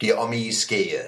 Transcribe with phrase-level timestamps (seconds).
[0.00, 1.04] Die Amis gehen.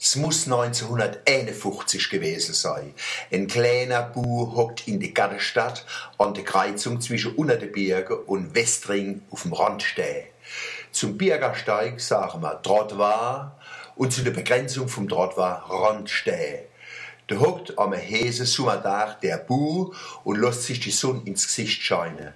[0.00, 2.92] Es muss 1951 gewesen sein.
[3.30, 5.86] Ein kleiner Bu hockt in die Gartenstadt
[6.18, 10.24] an der Kreuzung zwischen Unterdeberge und Westring auf dem Randsteh.
[10.90, 13.56] Zum Bürgersteig sagen wir Trottoir
[13.94, 16.64] und zu der Begrenzung vom Trottoir Randsteh.
[17.28, 19.92] Da hockt am hese Sommertag der Bu
[20.24, 22.32] und lässt sich die Sonne ins Gesicht scheinen.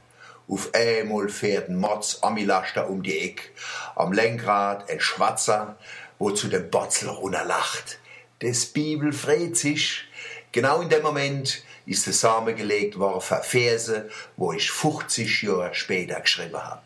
[0.50, 3.52] Auf einmal fährt ein Motz Amilaster um die Eck.
[3.94, 5.76] Am Lenkrad ein Schwatzer,
[6.18, 8.00] wo zu dem Botzel runterlacht.
[8.40, 10.08] Das Bibel freut sich.
[10.52, 15.74] Genau in dem Moment ist der Same gelegt worden für Verse, wo ich 50 Jahre
[15.74, 16.82] später geschrieben habe.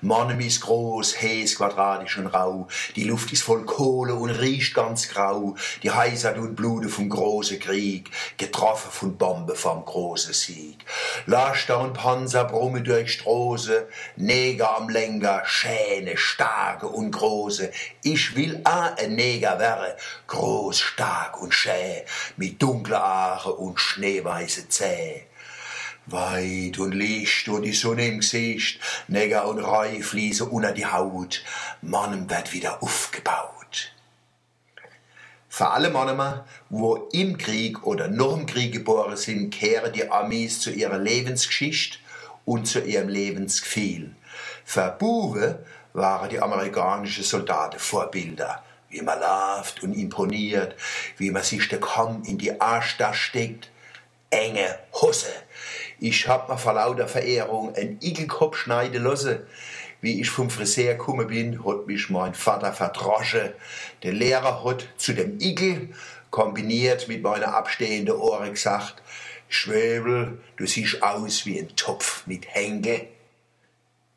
[0.00, 2.68] Mannem ist groß, heiß, quadratisch und rau.
[2.96, 5.56] Die Luft ist voll Kohle und riecht ganz grau.
[5.82, 10.78] Die Heisert und Blute vom großen Krieg, getroffen von Bombe vom großen Sieg.
[11.26, 17.70] Laster und Panzer brummen durch Strose, Neger am Lenker, Schäne, starke und große.
[18.02, 19.96] Ich will a ein Neger wäre,
[20.26, 22.04] groß, stark und schä,
[22.36, 25.22] mit dunkler Haare und schneeweiße Zäh.
[26.06, 31.44] Weit und Licht und die Sonne im Gesicht, Neger und Reu fließen unter die Haut,
[31.82, 33.92] Mannem wird wieder aufgebaut.
[35.48, 40.60] Für alle Männer, wo im Krieg oder noch im Krieg geboren sind, kehren die Amis
[40.60, 41.98] zu ihrer Lebensgeschichte
[42.44, 44.14] und zu ihrem Lebensgefühl.
[44.64, 50.74] Für Buwe waren die amerikanischen Soldaten Vorbilder, wie man läuft und imponiert,
[51.16, 53.70] wie man sich der Kamm in die Arschtasche steckt,
[54.30, 55.32] enge Hose.
[55.98, 59.40] Ich hab mir vor lauter Verehrung einen Igelkopf schneiden lassen.
[60.00, 63.52] Wie ich vom Friseur gekommen bin, hat mich mein Vater verdroschen.
[64.02, 65.90] Der Lehrer hat zu dem Igel,
[66.30, 69.02] kombiniert mit meiner abstehenden Ohren gesagt,
[69.48, 73.08] Schwöbel, du siehst aus wie ein Topf mit Henkel.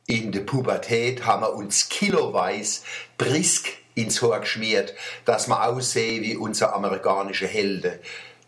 [0.06, 2.82] In der Pubertät haben wir uns kiloweise
[3.18, 8.00] brisk ins Haar geschmiert, dass wir aussehen wie unser amerikanische Helden.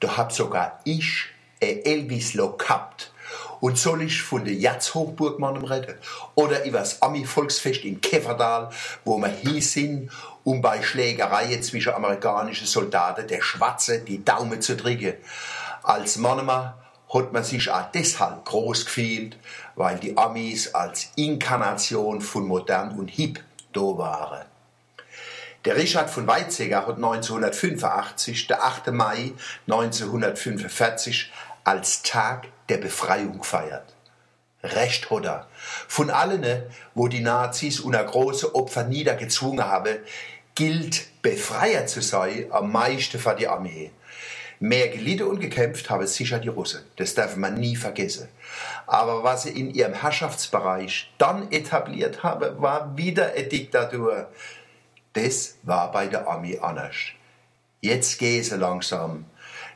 [0.02, 1.28] Da hab sogar ich
[1.62, 3.13] ein Elvis-Look gehabt.
[3.62, 5.96] Und soll ich von der Jatz-Hochburgmann reden?
[6.35, 8.69] Oder über das Ami-Volksfest in Käferdal,
[9.06, 10.12] wo wir hier sind,
[10.44, 15.13] um bei Schlägereien zwischen amerikanischen Soldaten der Schwarze die Daumen zu drücken?
[15.84, 16.74] Als Mannemann
[17.16, 19.38] hat man sich auch deshalb groß gefühlt,
[19.76, 23.44] weil die Amis als Inkarnation von modern und hip
[23.74, 24.46] da waren.
[25.66, 28.92] Der Richard von Weizsäcker hat 1985, der 8.
[28.92, 29.34] Mai
[29.68, 31.31] 1945,
[31.64, 33.96] als Tag der Befreiung gefeiert.
[34.62, 35.48] Recht hat er.
[35.88, 39.98] Von allen, wo die Nazis unter große Opfer niedergezwungen haben,
[40.54, 43.92] gilt Befreier zu sein am meisten für die Armee.
[44.60, 46.82] Mehr gelitten und gekämpft haben sicher die Russen.
[46.96, 48.30] Das darf man nie vergessen.
[48.88, 54.30] Aber was sie in ihrem Herrschaftsbereich dann etabliert haben, war wieder eine Diktatur.
[55.14, 56.96] Das war bei der Armee anders.
[57.82, 59.26] Jetzt gehen sie langsam.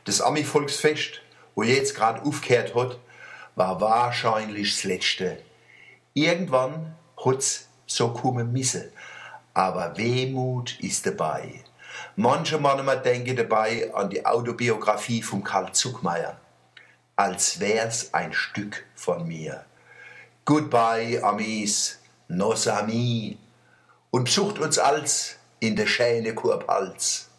[0.04, 1.20] Das Army-Volksfest,
[1.54, 2.98] wo jetzt gerade aufgehört hat,
[3.54, 5.38] war wahrscheinlich das letzte.
[6.14, 8.90] Irgendwann hat's so kommen müssen.
[9.52, 11.62] Aber Wehmut ist dabei.
[12.16, 16.38] Manche Männer denken dabei an die Autobiografie von Karl Zuckmeier.
[17.16, 19.64] Als wär's ein Stück von mir.
[20.44, 23.36] Goodbye, Amis, nos amis
[24.10, 27.29] und besucht uns als in der Schäne Kurpals.